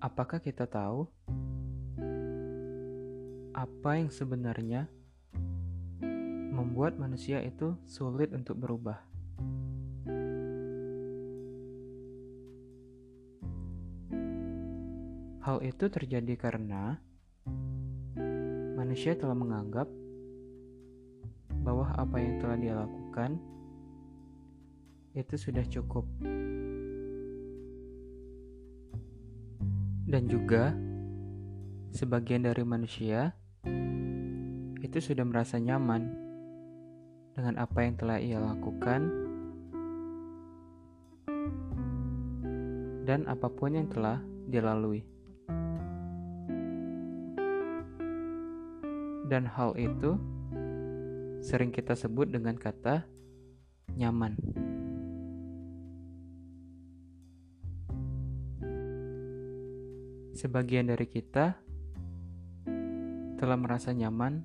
[0.00, 1.04] Apakah kita tahu
[3.52, 4.88] apa yang sebenarnya
[6.56, 8.96] membuat manusia itu sulit untuk berubah?
[15.44, 16.96] Hal itu terjadi karena
[18.80, 19.84] manusia telah menganggap
[21.60, 23.36] bahwa apa yang telah dia lakukan
[25.12, 26.08] itu sudah cukup.
[30.10, 30.74] Dan juga
[31.94, 33.30] sebagian dari manusia
[34.82, 36.10] itu sudah merasa nyaman
[37.38, 39.06] dengan apa yang telah ia lakukan
[43.06, 44.18] dan apa pun yang telah
[44.50, 45.06] dilalui.
[49.30, 50.18] Dan hal itu
[51.38, 53.06] sering kita sebut dengan kata
[53.94, 54.34] nyaman.
[60.40, 61.52] Sebagian dari kita
[63.36, 64.40] telah merasa nyaman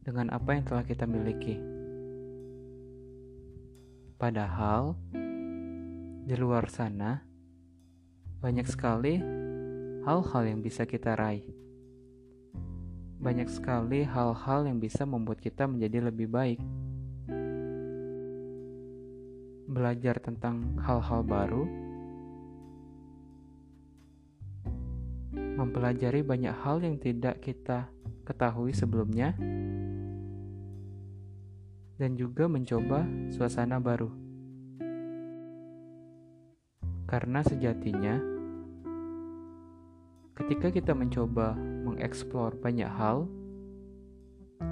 [0.00, 1.60] dengan apa yang telah kita miliki.
[4.16, 4.96] Padahal
[6.24, 7.20] di luar sana
[8.40, 9.20] banyak sekali
[10.08, 11.44] hal-hal yang bisa kita raih.
[13.20, 16.60] Banyak sekali hal-hal yang bisa membuat kita menjadi lebih baik.
[19.68, 21.89] Belajar tentang hal-hal baru
[25.60, 27.92] mempelajari banyak hal yang tidak kita
[28.24, 29.36] ketahui sebelumnya,
[32.00, 34.08] dan juga mencoba suasana baru.
[37.04, 38.16] Karena sejatinya,
[40.40, 43.28] ketika kita mencoba mengeksplor banyak hal,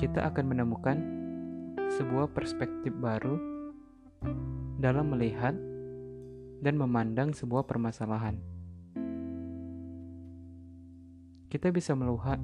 [0.00, 0.96] kita akan menemukan
[2.00, 3.36] sebuah perspektif baru
[4.80, 5.52] dalam melihat
[6.64, 8.57] dan memandang sebuah permasalahan
[11.48, 12.36] kita bisa melihat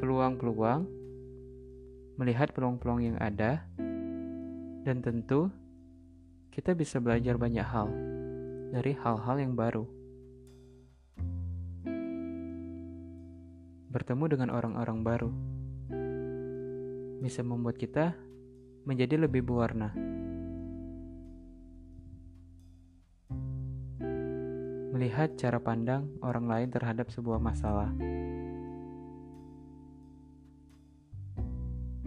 [0.00, 0.84] peluang-peluang,
[2.20, 3.64] melihat peluang-peluang yang ada,
[4.84, 5.48] dan tentu
[6.52, 7.88] kita bisa belajar banyak hal
[8.76, 9.88] dari hal-hal yang baru.
[13.90, 15.30] Bertemu dengan orang-orang baru
[17.24, 18.12] bisa membuat kita
[18.84, 19.96] menjadi lebih berwarna.
[25.00, 27.88] Melihat cara pandang orang lain terhadap sebuah masalah.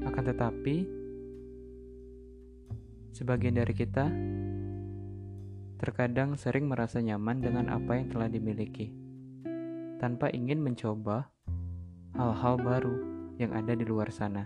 [0.06, 0.86] Akan tetapi,
[3.18, 4.14] sebagian dari kita
[5.82, 8.94] terkadang sering merasa nyaman dengan apa yang telah dimiliki,
[9.98, 11.34] tanpa ingin mencoba
[12.14, 12.94] hal-hal baru
[13.42, 14.46] yang ada di luar sana.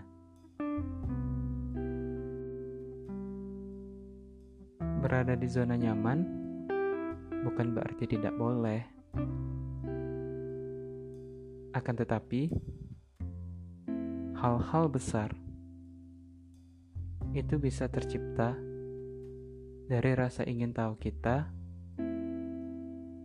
[5.04, 6.47] Berada di zona nyaman
[7.46, 8.82] bukan berarti tidak boleh.
[11.76, 12.50] Akan tetapi,
[14.38, 15.34] hal-hal besar
[17.36, 18.56] itu bisa tercipta
[19.88, 21.48] dari rasa ingin tahu kita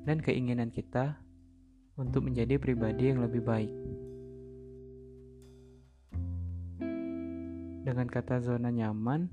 [0.04, 1.24] dan keinginan kita
[1.96, 3.74] untuk menjadi pribadi yang lebih baik.
[7.84, 9.28] Dengan kata zona nyaman,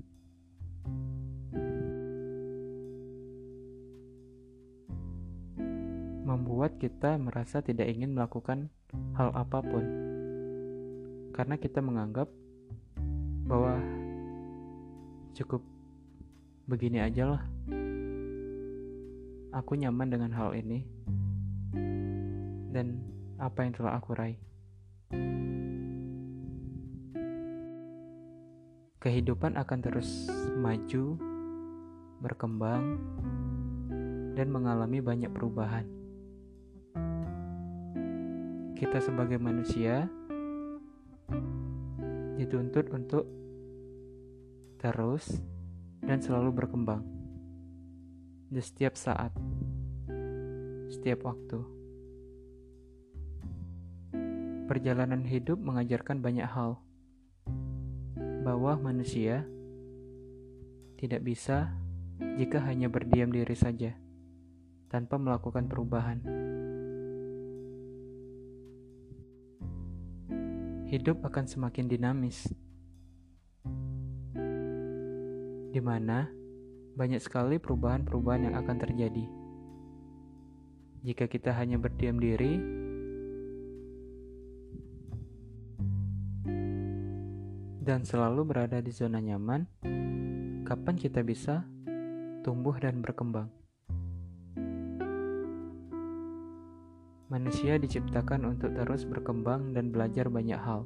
[6.61, 8.69] membuat kita merasa tidak ingin melakukan
[9.17, 9.81] hal apa pun
[11.33, 12.29] karena kita menganggap
[13.49, 13.81] bahwa
[15.33, 15.65] cukup
[16.69, 17.43] begini aja lah.
[19.57, 20.85] Aku nyaman dengan hal ini
[22.69, 23.09] dan
[23.41, 24.37] apa yang telah aku raih.
[29.01, 30.29] Kehidupan akan terus
[30.61, 31.17] maju,
[32.21, 33.01] berkembang,
[34.37, 36.00] dan mengalami banyak perubahan
[38.81, 40.09] kita sebagai manusia
[42.33, 43.29] dituntut untuk
[44.81, 45.37] terus
[46.01, 47.05] dan selalu berkembang
[48.49, 49.29] di setiap saat,
[50.89, 51.61] setiap waktu.
[54.65, 56.81] Perjalanan hidup mengajarkan banyak hal
[58.41, 59.45] bahwa manusia
[60.97, 61.69] tidak bisa
[62.33, 63.93] jika hanya berdiam diri saja
[64.89, 66.49] tanpa melakukan perubahan.
[70.91, 72.51] Hidup akan semakin dinamis,
[75.71, 76.27] di mana
[76.99, 79.23] banyak sekali perubahan-perubahan yang akan terjadi.
[81.07, 82.59] Jika kita hanya berdiam diri,
[87.79, 89.63] dan selalu berada di zona nyaman,
[90.67, 91.63] kapan kita bisa
[92.43, 93.60] tumbuh dan berkembang?
[97.31, 100.83] Manusia diciptakan untuk terus berkembang dan belajar banyak hal.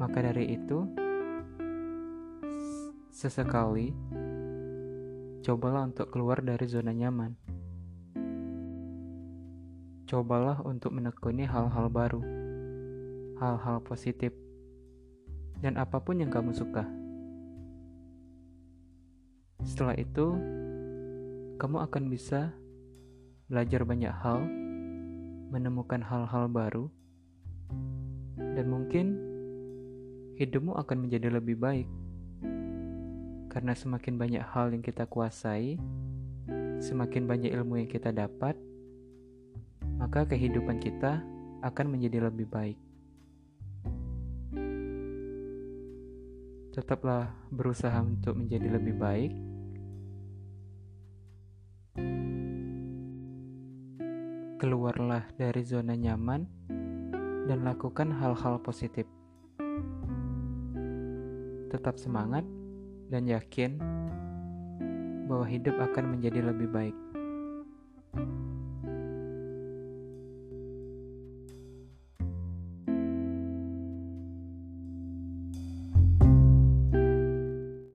[0.00, 0.88] Maka dari itu,
[3.12, 3.92] sesekali
[5.44, 7.36] cobalah untuk keluar dari zona nyaman.
[10.08, 12.24] Cobalah untuk menekuni hal-hal baru,
[13.44, 14.32] hal-hal positif,
[15.60, 16.88] dan apa pun yang kamu suka.
[19.68, 20.32] Setelah itu,
[21.60, 22.56] kamu akan bisa
[23.52, 24.61] belajar banyak hal,
[25.52, 26.88] menemukan hal-hal baru,
[28.56, 29.20] dan mungkin
[30.40, 31.88] hidupmu akan menjadi lebih baik.
[33.52, 35.76] Karena semakin banyak hal yang kita kuasai,
[36.80, 38.56] semakin banyak ilmu yang kita dapat,
[40.00, 41.20] maka kehidupan kita
[41.60, 42.80] akan menjadi lebih baik.
[46.72, 49.51] Tetaplah berusaha untuk menjadi lebih baik
[54.62, 56.46] keluarlah dari zona nyaman
[57.50, 59.10] dan lakukan hal-hal positif.
[61.66, 62.46] Tetap semangat
[63.10, 63.82] dan yakin
[65.26, 66.94] bahwa hidup akan menjadi lebih baik.